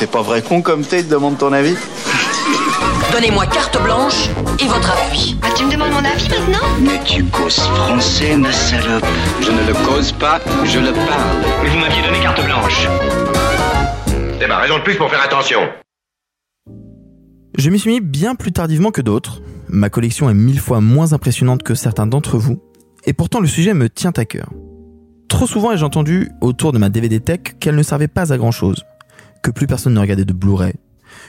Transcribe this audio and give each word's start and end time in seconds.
C'est 0.00 0.10
pas 0.10 0.22
vrai 0.22 0.40
con 0.40 0.62
comme 0.62 0.80
t'es, 0.80 1.02
demande 1.02 1.36
ton 1.36 1.52
avis 1.52 1.76
Donnez-moi 3.12 3.44
carte 3.44 3.82
blanche 3.82 4.30
et 4.58 4.64
votre 4.64 4.90
appui. 4.92 5.36
Ah, 5.42 5.48
tu 5.54 5.66
me 5.66 5.70
demandes 5.70 5.90
mon 5.90 6.02
avis 6.02 6.26
maintenant 6.26 6.66
Mais 6.80 6.98
tu 7.04 7.22
causes 7.24 7.58
français, 7.58 8.34
ma 8.38 8.50
salope. 8.50 9.04
Je 9.42 9.50
ne 9.50 9.66
le 9.66 9.74
cause 9.86 10.12
pas, 10.12 10.40
je 10.64 10.78
le 10.78 10.94
parle. 10.94 11.44
Mais 11.62 11.68
vous 11.68 11.78
m'aviez 11.78 12.00
donné 12.00 12.18
carte 12.18 12.42
blanche. 12.42 12.88
C'est 14.40 14.46
ma 14.48 14.56
raison 14.56 14.78
de 14.78 14.82
plus 14.84 14.96
pour 14.96 15.10
faire 15.10 15.22
attention. 15.22 15.60
Je 17.58 17.68
m'y 17.68 17.78
suis 17.78 17.90
mis 17.90 18.00
bien 18.00 18.36
plus 18.36 18.52
tardivement 18.52 18.92
que 18.92 19.02
d'autres. 19.02 19.42
Ma 19.68 19.90
collection 19.90 20.30
est 20.30 20.34
mille 20.34 20.60
fois 20.60 20.80
moins 20.80 21.12
impressionnante 21.12 21.62
que 21.62 21.74
certains 21.74 22.06
d'entre 22.06 22.38
vous. 22.38 22.62
Et 23.04 23.12
pourtant 23.12 23.40
le 23.40 23.48
sujet 23.48 23.74
me 23.74 23.90
tient 23.90 24.12
à 24.16 24.24
cœur. 24.24 24.48
Trop 25.28 25.46
souvent 25.46 25.72
ai-je 25.72 25.84
entendu 25.84 26.30
autour 26.40 26.72
de 26.72 26.78
ma 26.78 26.88
DVD 26.88 27.20
Tech 27.20 27.40
qu'elle 27.60 27.76
ne 27.76 27.82
servait 27.82 28.08
pas 28.08 28.32
à 28.32 28.38
grand 28.38 28.50
chose. 28.50 28.82
Que 29.42 29.50
plus 29.50 29.66
personne 29.66 29.94
ne 29.94 30.00
regardait 30.00 30.24
de 30.24 30.32
Blu-ray. 30.32 30.74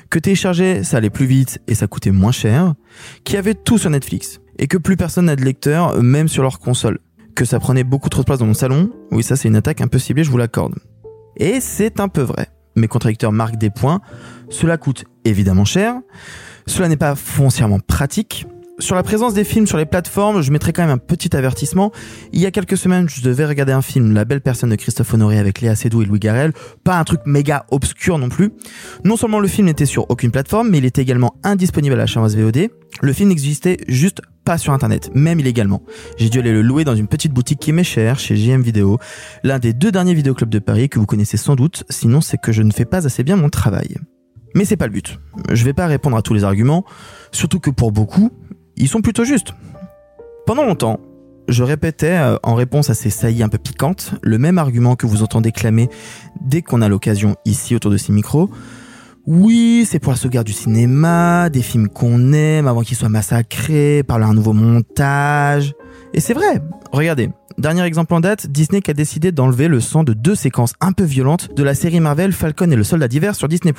Que 0.10 0.20
télécharger 0.20 0.84
ça 0.84 0.98
allait 0.98 1.10
plus 1.10 1.26
vite 1.26 1.60
et 1.68 1.76
ça 1.76 1.88
coûtait 1.88 2.12
moins 2.12 2.32
cher. 2.32 2.74
Qu'il 3.24 3.36
y 3.36 3.38
avait 3.38 3.56
tout 3.56 3.78
sur 3.78 3.90
Netflix. 3.90 4.40
Et 4.60 4.68
que 4.68 4.78
plus 4.78 4.98
personne 4.98 5.26
n'a 5.26 5.36
de 5.36 5.44
lecteur 5.44 6.02
même 6.02 6.28
sur 6.28 6.44
leur 6.44 6.60
console. 6.60 7.00
Que 7.36 7.46
ça 7.46 7.60
prenait 7.60 7.84
beaucoup 7.84 8.10
trop 8.10 8.22
de 8.22 8.26
place 8.26 8.40
dans 8.40 8.46
mon 8.46 8.54
salon. 8.54 8.92
Oui 9.12 9.24
ça 9.24 9.36
c'est 9.36 9.48
une 9.48 9.56
attaque 9.56 9.82
un 9.82 9.88
peu 9.88 10.00
ciblée 10.00 10.24
je 10.24 10.32
vous 10.32 10.38
l'accorde. 10.38 10.76
Et 11.38 11.60
c'est 11.62 12.00
un 12.00 12.08
peu 12.08 12.22
vrai 12.22 12.50
mes 12.76 12.88
contradicteurs 12.88 13.32
marquent 13.32 13.58
des 13.58 13.70
points. 13.70 14.02
Cela 14.50 14.78
coûte 14.78 15.06
évidemment 15.26 15.66
cher. 15.66 15.96
Cela 16.68 16.88
n'est 16.88 16.98
pas 16.98 17.16
foncièrement 17.16 17.80
pratique. 17.80 18.46
Sur 18.82 18.96
la 18.96 19.04
présence 19.04 19.36
des 19.36 19.44
films 19.44 19.68
sur 19.68 19.78
les 19.78 19.86
plateformes, 19.86 20.42
je 20.42 20.52
mettrai 20.52 20.74
quand 20.74 20.82
même 20.82 20.90
un 20.90 20.98
petit 20.98 21.36
avertissement. 21.36 21.92
Il 22.34 22.42
y 22.42 22.48
a 22.48 22.52
quelques 22.52 22.78
semaines, 22.78 23.08
je 23.08 23.22
devais 23.22 23.46
regarder 23.46 23.74
un 23.74 23.84
film, 23.84 24.12
La 24.12 24.26
belle 24.26 24.42
personne 24.42 24.72
de 24.72 24.76
Christophe 24.76 25.14
Honoré 25.14 25.38
avec 25.38 25.62
Léa 25.62 25.76
Seydoux 25.76 26.02
et 26.02 26.06
Louis 26.06 26.18
Garrel. 26.18 26.52
Pas 26.84 26.98
un 26.98 27.04
truc 27.04 27.22
méga 27.28 27.68
obscur 27.70 28.18
non 28.18 28.30
plus. 28.30 28.50
Non 29.06 29.18
seulement 29.18 29.40
le 29.40 29.48
film 29.48 29.68
n'était 29.68 29.86
sur 29.86 30.10
aucune 30.10 30.32
plateforme, 30.32 30.70
mais 30.72 30.80
il 30.80 30.86
était 30.86 31.04
également 31.04 31.36
indisponible 31.44 31.94
à 31.94 31.98
la 31.98 32.08
chaîne 32.08 32.26
VOD. 32.26 32.70
Le 33.04 33.14
film 33.14 33.30
n'existait 33.30 33.78
juste 33.88 34.22
pas 34.46 34.58
sur 34.58 34.74
internet, 34.74 35.12
même 35.14 35.40
illégalement. 35.40 35.84
J'ai 36.18 36.30
dû 36.30 36.40
aller 36.40 36.52
le 36.52 36.64
louer 36.64 36.84
dans 36.84 36.96
une 36.96 37.08
petite 37.08 37.34
boutique 37.34 37.60
qui 37.60 37.74
m'est 37.74 37.84
chère, 37.84 38.18
chez 38.18 38.36
JM 38.36 38.64
Vidéo, 38.64 38.98
l'un 39.44 39.60
des 39.60 39.74
deux 39.74 39.92
derniers 39.92 40.16
vidéoclubs 40.16 40.50
de 40.50 40.60
Paris 40.60 40.90
que 40.90 40.98
vous 40.98 41.06
connaissez 41.06 41.38
sans 41.38 41.56
doute, 41.56 41.84
sinon 41.92 42.20
c'est 42.20 42.40
que 42.40 42.52
je 42.52 42.64
ne 42.64 42.72
fais 42.72 42.86
pas 42.86 43.06
assez 43.06 43.24
bien 43.24 43.36
mon 43.36 43.50
travail. 43.50 43.98
Mais 44.56 44.66
c'est 44.66 44.76
pas 44.76 44.88
le 44.88 44.94
but. 44.94 45.20
Je 45.52 45.64
vais 45.64 45.74
pas 45.74 45.86
répondre 45.86 46.18
à 46.18 46.24
tous 46.24 46.34
les 46.34 46.44
arguments, 46.44 46.84
surtout 47.32 47.60
que 47.60 47.70
pour 47.70 47.92
beaucoup, 47.92 48.32
ils 48.82 48.90
sont 48.90 49.02
plutôt 49.02 49.24
justes. 49.24 49.54
Pendant 50.46 50.66
longtemps, 50.66 51.00
je 51.48 51.64
répétais 51.64 52.18
euh, 52.18 52.36
en 52.44 52.56
réponse 52.56 52.90
à 52.90 52.94
ces 52.94 53.10
saillies 53.10 53.44
un 53.44 53.50
peu 53.50 53.58
piquantes 53.58 54.16
le 54.22 54.38
même 54.38 54.58
argument 54.58 54.96
que 54.96 55.06
vous 55.06 55.24
entendez 55.24 55.52
clamer 55.52 55.88
dès 56.42 56.62
qu'on 56.62 56.82
a 56.82 56.90
l'occasion 56.90 57.36
ici 57.46 57.76
autour 57.76 57.92
de 57.92 57.98
ces 57.98 58.12
micros. 58.12 58.50
Oui, 59.28 59.88
c'est 59.88 60.00
pour 60.00 60.12
la 60.12 60.18
sauvegarde 60.18 60.48
du 60.48 60.54
cinéma, 60.54 61.50
des 61.52 61.62
films 61.62 61.90
qu'on 61.90 62.34
aime 62.34 62.68
avant 62.68 62.82
qu'ils 62.82 62.98
soient 62.98 63.10
massacrés 63.10 64.04
par 64.04 64.22
un 64.22 64.34
nouveau 64.34 64.54
montage. 64.54 65.74
Et 66.16 66.20
c'est 66.20 66.34
vrai. 66.34 66.60
Regardez. 66.92 67.30
Dernier 67.60 67.84
exemple 67.84 68.16
en 68.16 68.20
date, 68.20 68.48
Disney 68.48 68.82
qui 68.82 68.90
a 68.90 68.96
décidé 68.96 69.32
d'enlever 69.32 69.68
le 69.68 69.80
sang 69.80 70.04
de 70.04 70.14
deux 70.14 70.34
séquences 70.34 70.74
un 70.82 70.92
peu 70.92 71.04
violentes 71.04 71.54
de 71.56 71.62
la 71.62 71.76
série 71.76 72.00
Marvel 72.00 72.32
Falcon 72.32 72.72
et 72.72 72.76
le 72.76 72.84
Soldat 72.84 73.08
d'hiver 73.08 73.36
sur 73.36 73.48
Disney+. 73.48 73.74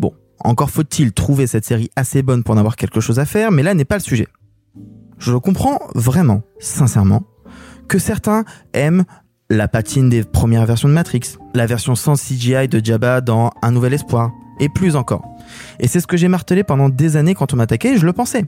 Bon, 0.00 0.12
encore 0.40 0.70
faut-il 0.70 1.12
trouver 1.12 1.46
cette 1.46 1.64
série 1.64 1.90
assez 1.96 2.22
bonne 2.22 2.42
pour 2.42 2.54
en 2.54 2.58
avoir 2.58 2.76
quelque 2.76 3.00
chose 3.00 3.18
à 3.18 3.24
faire, 3.24 3.52
mais 3.52 3.62
là 3.62 3.74
n'est 3.74 3.84
pas 3.84 3.96
le 3.96 4.02
sujet. 4.02 4.28
Je 5.18 5.34
comprends 5.34 5.78
vraiment, 5.94 6.42
sincèrement, 6.58 7.22
que 7.88 7.98
certains 7.98 8.44
aiment 8.74 9.04
la 9.48 9.68
patine 9.68 10.08
des 10.08 10.24
premières 10.24 10.66
versions 10.66 10.88
de 10.88 10.94
Matrix, 10.94 11.38
la 11.54 11.66
version 11.66 11.94
sans 11.94 12.14
CGI 12.14 12.68
de 12.68 12.84
Jabba 12.84 13.20
dans 13.20 13.50
Un 13.62 13.70
Nouvel 13.70 13.94
Espoir, 13.94 14.32
et 14.60 14.68
plus 14.68 14.96
encore. 14.96 15.24
Et 15.80 15.88
c'est 15.88 16.00
ce 16.00 16.06
que 16.06 16.16
j'ai 16.16 16.28
martelé 16.28 16.64
pendant 16.64 16.88
des 16.88 17.16
années 17.16 17.34
quand 17.34 17.52
on 17.52 17.56
m'attaquait 17.56 17.96
je 17.96 18.06
le 18.06 18.12
pensais. 18.12 18.44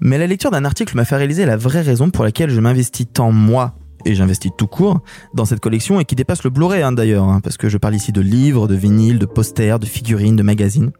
Mais 0.00 0.16
la 0.16 0.26
lecture 0.26 0.50
d'un 0.50 0.64
article 0.64 0.96
m'a 0.96 1.04
fait 1.04 1.16
réaliser 1.16 1.44
la 1.44 1.56
vraie 1.56 1.80
raison 1.80 2.10
pour 2.10 2.24
laquelle 2.24 2.50
je 2.50 2.60
m'investis 2.60 3.06
tant 3.12 3.32
moi, 3.32 3.74
et 4.04 4.14
j'investis 4.14 4.52
tout 4.56 4.68
court, 4.68 5.00
dans 5.34 5.44
cette 5.44 5.60
collection 5.60 6.00
et 6.00 6.04
qui 6.04 6.14
dépasse 6.14 6.44
le 6.44 6.50
Blu-ray 6.50 6.82
hein, 6.82 6.92
d'ailleurs, 6.92 7.24
hein, 7.24 7.40
parce 7.40 7.56
que 7.56 7.68
je 7.68 7.78
parle 7.78 7.96
ici 7.96 8.12
de 8.12 8.20
livres, 8.20 8.68
de 8.68 8.74
vinyles, 8.74 9.18
de 9.18 9.26
posters, 9.26 9.78
de 9.78 9.86
figurines, 9.86 10.36
de 10.36 10.42
magazines. 10.42 10.92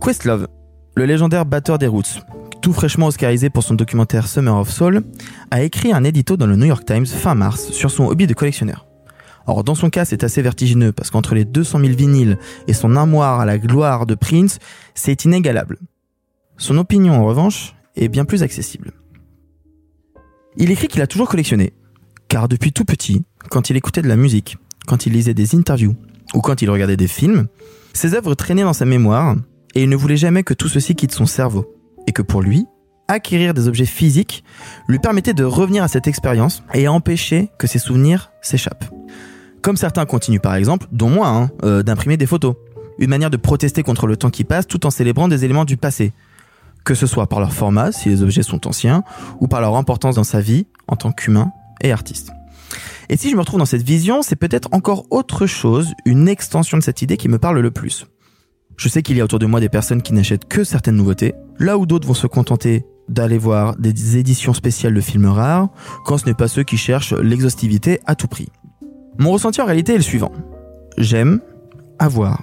Questlove, 0.00 0.48
le 0.96 1.04
légendaire 1.04 1.44
batteur 1.44 1.76
des 1.76 1.86
Roots, 1.86 2.24
tout 2.62 2.72
fraîchement 2.72 3.08
oscarisé 3.08 3.50
pour 3.50 3.62
son 3.62 3.74
documentaire 3.74 4.28
Summer 4.28 4.56
of 4.56 4.70
Soul, 4.70 5.02
a 5.50 5.62
écrit 5.62 5.92
un 5.92 6.04
édito 6.04 6.38
dans 6.38 6.46
le 6.46 6.56
New 6.56 6.64
York 6.64 6.86
Times 6.86 7.04
fin 7.04 7.34
mars 7.34 7.70
sur 7.70 7.90
son 7.90 8.06
hobby 8.06 8.26
de 8.26 8.32
collectionneur. 8.32 8.86
Or, 9.46 9.62
dans 9.62 9.74
son 9.74 9.90
cas, 9.90 10.06
c'est 10.06 10.24
assez 10.24 10.40
vertigineux 10.40 10.92
parce 10.92 11.10
qu'entre 11.10 11.34
les 11.34 11.44
200 11.44 11.80
000 11.80 11.92
vinyles 11.92 12.38
et 12.66 12.72
son 12.72 12.96
armoire 12.96 13.40
à 13.40 13.44
la 13.44 13.58
gloire 13.58 14.06
de 14.06 14.14
Prince, 14.14 14.58
c'est 14.94 15.26
inégalable. 15.26 15.78
Son 16.56 16.78
opinion, 16.78 17.12
en 17.12 17.26
revanche, 17.26 17.74
est 17.94 18.08
bien 18.08 18.24
plus 18.24 18.42
accessible. 18.42 18.92
Il 20.56 20.70
écrit 20.70 20.88
qu'il 20.88 21.02
a 21.02 21.06
toujours 21.06 21.28
collectionné, 21.28 21.74
car 22.28 22.48
depuis 22.48 22.72
tout 22.72 22.86
petit, 22.86 23.22
quand 23.50 23.68
il 23.68 23.76
écoutait 23.76 24.02
de 24.02 24.08
la 24.08 24.16
musique, 24.16 24.56
quand 24.86 25.04
il 25.04 25.12
lisait 25.12 25.34
des 25.34 25.54
interviews 25.54 25.94
ou 26.32 26.40
quand 26.40 26.62
il 26.62 26.70
regardait 26.70 26.96
des 26.96 27.06
films, 27.06 27.48
ses 27.92 28.14
œuvres 28.14 28.34
traînaient 28.34 28.62
dans 28.62 28.72
sa 28.72 28.86
mémoire 28.86 29.36
et 29.74 29.82
il 29.82 29.88
ne 29.88 29.96
voulait 29.96 30.16
jamais 30.16 30.42
que 30.42 30.54
tout 30.54 30.68
ceci 30.68 30.94
quitte 30.94 31.12
son 31.12 31.26
cerveau. 31.26 31.74
Et 32.06 32.12
que 32.12 32.22
pour 32.22 32.42
lui, 32.42 32.66
acquérir 33.08 33.54
des 33.54 33.68
objets 33.68 33.86
physiques 33.86 34.44
lui 34.88 34.98
permettait 34.98 35.34
de 35.34 35.44
revenir 35.44 35.82
à 35.82 35.88
cette 35.88 36.06
expérience 36.06 36.62
et 36.74 36.88
empêcher 36.88 37.50
que 37.58 37.66
ses 37.66 37.78
souvenirs 37.78 38.32
s'échappent. 38.40 38.86
Comme 39.62 39.76
certains 39.76 40.06
continuent 40.06 40.40
par 40.40 40.54
exemple, 40.54 40.86
dont 40.90 41.10
moi, 41.10 41.28
hein, 41.28 41.50
euh, 41.64 41.82
d'imprimer 41.82 42.16
des 42.16 42.26
photos. 42.26 42.54
Une 42.98 43.10
manière 43.10 43.30
de 43.30 43.36
protester 43.36 43.82
contre 43.82 44.06
le 44.06 44.16
temps 44.16 44.30
qui 44.30 44.44
passe 44.44 44.66
tout 44.66 44.86
en 44.86 44.90
célébrant 44.90 45.28
des 45.28 45.44
éléments 45.44 45.64
du 45.64 45.76
passé. 45.76 46.12
Que 46.84 46.94
ce 46.94 47.06
soit 47.06 47.28
par 47.28 47.40
leur 47.40 47.52
format, 47.52 47.92
si 47.92 48.08
les 48.08 48.22
objets 48.22 48.42
sont 48.42 48.66
anciens, 48.66 49.04
ou 49.38 49.48
par 49.48 49.60
leur 49.60 49.76
importance 49.76 50.16
dans 50.16 50.24
sa 50.24 50.40
vie 50.40 50.66
en 50.88 50.96
tant 50.96 51.12
qu'humain 51.12 51.52
et 51.82 51.92
artiste. 51.92 52.32
Et 53.08 53.16
si 53.16 53.30
je 53.30 53.34
me 53.34 53.40
retrouve 53.40 53.58
dans 53.58 53.66
cette 53.66 53.82
vision, 53.82 54.22
c'est 54.22 54.36
peut-être 54.36 54.68
encore 54.72 55.06
autre 55.10 55.46
chose, 55.46 55.92
une 56.04 56.28
extension 56.28 56.78
de 56.78 56.82
cette 56.82 57.02
idée 57.02 57.16
qui 57.16 57.28
me 57.28 57.38
parle 57.38 57.58
le 57.58 57.70
plus. 57.70 58.06
Je 58.80 58.88
sais 58.88 59.02
qu'il 59.02 59.18
y 59.18 59.20
a 59.20 59.24
autour 59.24 59.38
de 59.38 59.44
moi 59.44 59.60
des 59.60 59.68
personnes 59.68 60.00
qui 60.00 60.14
n'achètent 60.14 60.48
que 60.48 60.64
certaines 60.64 60.96
nouveautés, 60.96 61.34
là 61.58 61.76
où 61.76 61.84
d'autres 61.84 62.08
vont 62.08 62.14
se 62.14 62.26
contenter 62.26 62.86
d'aller 63.10 63.36
voir 63.36 63.76
des 63.76 64.16
éditions 64.16 64.54
spéciales 64.54 64.94
de 64.94 65.02
films 65.02 65.26
rares, 65.26 65.68
quand 66.06 66.16
ce 66.16 66.24
n'est 66.24 66.32
pas 66.32 66.48
ceux 66.48 66.62
qui 66.62 66.78
cherchent 66.78 67.12
l'exhaustivité 67.12 68.00
à 68.06 68.14
tout 68.14 68.26
prix. 68.26 68.48
Mon 69.18 69.32
ressenti 69.32 69.60
en 69.60 69.66
réalité 69.66 69.92
est 69.92 69.98
le 69.98 70.02
suivant. 70.02 70.32
J'aime 70.96 71.42
avoir 71.98 72.42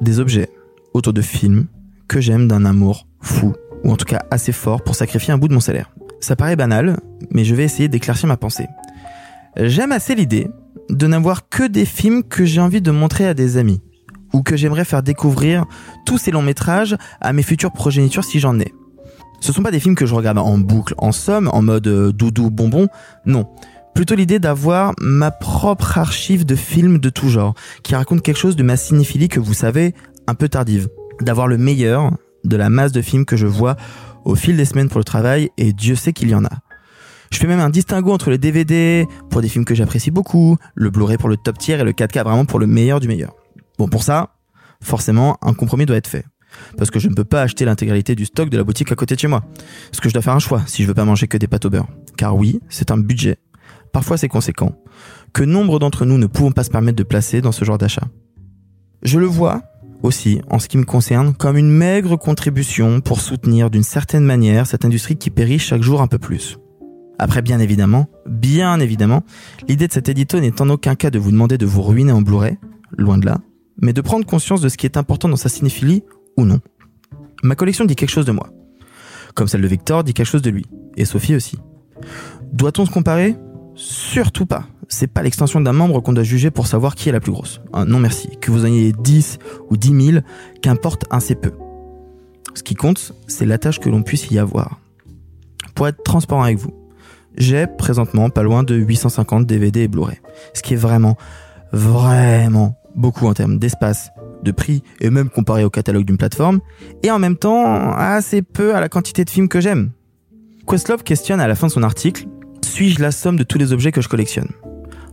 des 0.00 0.18
objets 0.18 0.50
autour 0.92 1.12
de 1.12 1.22
films 1.22 1.68
que 2.08 2.20
j'aime 2.20 2.48
d'un 2.48 2.64
amour 2.64 3.06
fou, 3.20 3.54
ou 3.84 3.92
en 3.92 3.96
tout 3.96 4.06
cas 4.06 4.24
assez 4.32 4.50
fort 4.50 4.82
pour 4.82 4.96
sacrifier 4.96 5.32
un 5.34 5.38
bout 5.38 5.46
de 5.46 5.54
mon 5.54 5.60
salaire. 5.60 5.92
Ça 6.18 6.34
paraît 6.34 6.56
banal, 6.56 6.98
mais 7.30 7.44
je 7.44 7.54
vais 7.54 7.62
essayer 7.62 7.88
d'éclaircir 7.88 8.26
ma 8.26 8.36
pensée. 8.36 8.66
J'aime 9.56 9.92
assez 9.92 10.16
l'idée 10.16 10.48
de 10.90 11.06
n'avoir 11.06 11.48
que 11.48 11.62
des 11.62 11.84
films 11.84 12.24
que 12.24 12.44
j'ai 12.44 12.60
envie 12.60 12.80
de 12.80 12.90
montrer 12.90 13.28
à 13.28 13.34
des 13.34 13.56
amis, 13.56 13.80
ou 14.32 14.42
que 14.42 14.56
j'aimerais 14.56 14.84
faire 14.84 15.02
découvrir 15.02 15.64
tous 16.04 16.18
ces 16.18 16.30
longs 16.30 16.42
métrages 16.42 16.96
à 17.20 17.32
mes 17.32 17.42
futures 17.42 17.72
progénitures 17.72 18.24
si 18.24 18.40
j'en 18.40 18.58
ai. 18.58 18.74
Ce 19.40 19.52
sont 19.52 19.62
pas 19.62 19.70
des 19.70 19.80
films 19.80 19.94
que 19.94 20.06
je 20.06 20.14
regarde 20.14 20.38
en 20.38 20.58
boucle, 20.58 20.94
en 20.98 21.12
somme, 21.12 21.48
en 21.52 21.62
mode 21.62 21.86
euh, 21.86 22.12
doudou 22.12 22.50
bonbon, 22.50 22.88
non. 23.26 23.46
Plutôt 23.94 24.14
l'idée 24.14 24.38
d'avoir 24.38 24.92
ma 25.00 25.30
propre 25.30 25.98
archive 25.98 26.44
de 26.44 26.54
films 26.54 26.98
de 26.98 27.08
tout 27.08 27.28
genre, 27.28 27.54
qui 27.82 27.94
raconte 27.94 28.22
quelque 28.22 28.38
chose 28.38 28.56
de 28.56 28.62
ma 28.62 28.76
cinéphilie 28.76 29.28
que 29.28 29.40
vous 29.40 29.54
savez, 29.54 29.94
un 30.26 30.34
peu 30.34 30.48
tardive. 30.48 30.88
D'avoir 31.20 31.48
le 31.48 31.58
meilleur 31.58 32.12
de 32.44 32.56
la 32.56 32.68
masse 32.68 32.92
de 32.92 33.02
films 33.02 33.24
que 33.24 33.36
je 33.36 33.46
vois 33.46 33.76
au 34.24 34.34
fil 34.34 34.56
des 34.56 34.64
semaines 34.64 34.88
pour 34.88 34.98
le 34.98 35.04
travail, 35.04 35.50
et 35.56 35.72
Dieu 35.72 35.94
sait 35.94 36.12
qu'il 36.12 36.28
y 36.28 36.34
en 36.34 36.44
a. 36.44 36.50
Je 37.30 37.38
fais 37.38 37.46
même 37.46 37.60
un 37.60 37.70
distinguo 37.70 38.12
entre 38.12 38.30
les 38.30 38.38
DVD 38.38 39.06
pour 39.30 39.40
des 39.40 39.48
films 39.48 39.64
que 39.64 39.74
j'apprécie 39.74 40.10
beaucoup, 40.10 40.56
le 40.74 40.90
Blu-ray 40.90 41.16
pour 41.16 41.28
le 41.28 41.36
top 41.36 41.58
tier 41.58 41.74
et 41.74 41.84
le 41.84 41.92
4K 41.92 42.22
vraiment 42.22 42.44
pour 42.44 42.58
le 42.58 42.66
meilleur 42.66 43.00
du 43.00 43.08
meilleur. 43.08 43.34
Bon, 43.78 43.88
pour 43.88 44.02
ça, 44.02 44.36
forcément, 44.82 45.38
un 45.42 45.54
compromis 45.54 45.86
doit 45.86 45.96
être 45.96 46.06
fait. 46.06 46.24
Parce 46.76 46.90
que 46.90 46.98
je 46.98 47.08
ne 47.08 47.14
peux 47.14 47.24
pas 47.24 47.42
acheter 47.42 47.64
l'intégralité 47.64 48.14
du 48.14 48.24
stock 48.24 48.48
de 48.48 48.56
la 48.56 48.64
boutique 48.64 48.90
à 48.92 48.94
côté 48.94 49.14
de 49.14 49.20
chez 49.20 49.28
moi. 49.28 49.44
Parce 49.90 50.00
que 50.00 50.08
je 50.08 50.14
dois 50.14 50.22
faire 50.22 50.34
un 50.34 50.38
choix 50.38 50.62
si 50.66 50.82
je 50.82 50.88
veux 50.88 50.94
pas 50.94 51.04
manger 51.04 51.28
que 51.28 51.36
des 51.36 51.46
pâtes 51.46 51.64
au 51.64 51.70
beurre. 51.70 51.88
Car 52.16 52.36
oui, 52.36 52.60
c'est 52.68 52.90
un 52.90 52.98
budget. 52.98 53.38
Parfois 53.92 54.16
c'est 54.16 54.28
conséquent. 54.28 54.78
Que 55.32 55.42
nombre 55.42 55.78
d'entre 55.78 56.04
nous 56.04 56.18
ne 56.18 56.26
pouvons 56.26 56.52
pas 56.52 56.64
se 56.64 56.70
permettre 56.70 56.96
de 56.96 57.02
placer 57.02 57.40
dans 57.40 57.52
ce 57.52 57.64
genre 57.64 57.78
d'achat. 57.78 58.08
Je 59.02 59.18
le 59.18 59.26
vois 59.26 59.62
aussi, 60.02 60.40
en 60.50 60.58
ce 60.58 60.68
qui 60.68 60.78
me 60.78 60.84
concerne, 60.84 61.34
comme 61.34 61.56
une 61.56 61.70
maigre 61.70 62.16
contribution 62.16 63.00
pour 63.00 63.20
soutenir 63.20 63.70
d'une 63.70 63.82
certaine 63.82 64.24
manière 64.24 64.66
cette 64.66 64.84
industrie 64.84 65.16
qui 65.16 65.30
périt 65.30 65.58
chaque 65.58 65.82
jour 65.82 66.00
un 66.00 66.06
peu 66.06 66.18
plus. 66.18 66.58
Après, 67.18 67.40
bien 67.40 67.58
évidemment, 67.60 68.06
bien 68.26 68.78
évidemment, 68.78 69.22
l'idée 69.68 69.88
de 69.88 69.92
cet 69.92 70.08
édito 70.08 70.38
n'est 70.38 70.60
en 70.60 70.68
aucun 70.68 70.94
cas 70.94 71.10
de 71.10 71.18
vous 71.18 71.30
demander 71.30 71.56
de 71.56 71.66
vous 71.66 71.82
ruiner 71.82 72.12
en 72.12 72.20
Blu-ray, 72.20 72.58
loin 72.96 73.16
de 73.18 73.26
là, 73.26 73.40
mais 73.80 73.92
de 73.92 74.00
prendre 74.00 74.26
conscience 74.26 74.60
de 74.60 74.68
ce 74.68 74.76
qui 74.76 74.86
est 74.86 74.96
important 74.96 75.28
dans 75.28 75.36
sa 75.36 75.48
cinéphilie 75.48 76.02
ou 76.36 76.44
non. 76.44 76.60
Ma 77.42 77.54
collection 77.54 77.84
dit 77.84 77.96
quelque 77.96 78.10
chose 78.10 78.26
de 78.26 78.32
moi. 78.32 78.48
Comme 79.34 79.48
celle 79.48 79.60
de 79.60 79.68
Victor 79.68 80.04
dit 80.04 80.14
quelque 80.14 80.26
chose 80.26 80.42
de 80.42 80.50
lui. 80.50 80.64
Et 80.96 81.04
Sophie 81.04 81.34
aussi. 81.34 81.58
Doit-on 82.52 82.86
se 82.86 82.90
comparer? 82.90 83.36
Surtout 83.74 84.46
pas. 84.46 84.66
c'est 84.88 85.08
pas 85.08 85.22
l'extension 85.22 85.60
d'un 85.60 85.72
membre 85.72 86.00
qu'on 86.00 86.12
doit 86.12 86.24
juger 86.24 86.50
pour 86.50 86.66
savoir 86.66 86.94
qui 86.94 87.08
est 87.08 87.12
la 87.12 87.20
plus 87.20 87.32
grosse. 87.32 87.60
Non 87.86 87.98
merci. 87.98 88.30
Que 88.40 88.50
vous 88.50 88.64
en 88.64 88.68
ayez 88.68 88.92
10 88.92 89.38
ou 89.70 89.76
10 89.76 90.12
000, 90.12 90.24
qu'importe 90.62 91.04
assez 91.10 91.34
peu. 91.34 91.52
Ce 92.54 92.62
qui 92.62 92.74
compte, 92.74 93.12
c'est 93.26 93.44
l'attache 93.44 93.80
que 93.80 93.90
l'on 93.90 94.02
puisse 94.02 94.30
y 94.30 94.38
avoir. 94.38 94.80
Pour 95.74 95.88
être 95.88 96.02
transparent 96.02 96.44
avec 96.44 96.56
vous, 96.56 96.72
j'ai 97.36 97.66
présentement 97.66 98.30
pas 98.30 98.42
loin 98.42 98.62
de 98.62 98.74
850 98.74 99.44
DVD 99.44 99.82
et 99.82 99.88
Blu-ray. 99.88 100.16
Ce 100.54 100.62
qui 100.62 100.72
est 100.72 100.78
vraiment, 100.78 101.16
vraiment 101.72 102.76
beaucoup 102.96 103.26
en 103.26 103.34
termes 103.34 103.58
d'espace, 103.58 104.10
de 104.42 104.50
prix 104.50 104.82
et 105.00 105.10
même 105.10 105.30
comparé 105.30 105.64
au 105.64 105.70
catalogue 105.70 106.04
d'une 106.04 106.16
plateforme. 106.16 106.60
Et 107.02 107.10
en 107.10 107.18
même 107.18 107.36
temps, 107.36 107.92
assez 107.92 108.42
peu 108.42 108.74
à 108.74 108.80
la 108.80 108.88
quantité 108.88 109.24
de 109.24 109.30
films 109.30 109.48
que 109.48 109.60
j'aime. 109.60 109.90
Questlove 110.66 111.04
questionne 111.04 111.40
à 111.40 111.46
la 111.46 111.54
fin 111.54 111.68
de 111.68 111.72
son 111.72 111.82
article 111.82 112.26
Suis-je 112.64 113.00
la 113.00 113.12
somme 113.12 113.36
de 113.36 113.44
tous 113.44 113.58
les 113.58 113.72
objets 113.72 113.92
que 113.92 114.00
je 114.00 114.08
collectionne? 114.08 114.48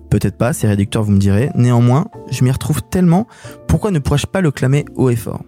Peut-être 0.09 0.37
pas, 0.37 0.53
c'est 0.53 0.67
réducteur, 0.67 1.03
vous 1.03 1.11
me 1.11 1.19
direz. 1.19 1.49
Néanmoins, 1.55 2.07
je 2.31 2.43
m'y 2.43 2.51
retrouve 2.51 2.81
tellement, 2.83 3.27
pourquoi 3.67 3.91
ne 3.91 3.99
pourrais-je 3.99 4.27
pas 4.27 4.41
le 4.41 4.51
clamer 4.51 4.85
haut 4.95 5.09
et 5.09 5.15
fort? 5.15 5.43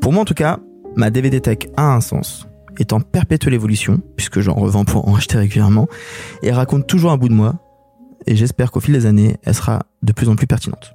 Pour 0.00 0.12
moi 0.12 0.22
en 0.22 0.24
tout 0.24 0.34
cas, 0.34 0.60
ma 0.96 1.10
DVD 1.10 1.40
Tech 1.40 1.58
a 1.76 1.94
un 1.94 2.00
sens, 2.00 2.46
est 2.78 2.92
en 2.92 3.00
perpétuelle 3.00 3.54
évolution, 3.54 4.00
puisque 4.16 4.40
j'en 4.40 4.54
revends 4.54 4.84
pour 4.84 5.08
en 5.08 5.14
acheter 5.14 5.36
régulièrement, 5.36 5.88
et 6.42 6.52
raconte 6.52 6.86
toujours 6.86 7.12
un 7.12 7.16
bout 7.16 7.28
de 7.28 7.34
moi, 7.34 7.56
et 8.26 8.36
j'espère 8.36 8.70
qu'au 8.70 8.80
fil 8.80 8.94
des 8.94 9.06
années, 9.06 9.36
elle 9.44 9.54
sera 9.54 9.82
de 10.02 10.12
plus 10.12 10.28
en 10.28 10.36
plus 10.36 10.46
pertinente. 10.46 10.94